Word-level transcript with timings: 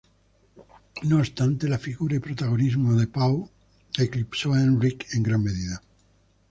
No 1.03 1.17
obstante, 1.19 1.69
la 1.69 1.77
figura 1.77 2.15
y 2.15 2.19
protagonismo 2.19 2.95
de 2.95 3.05
Pau 3.05 3.51
eclipsó 3.99 4.53
a 4.53 4.59
Enric 4.59 5.13
en 5.13 5.21
gran 5.21 5.43
medida. 5.43 5.83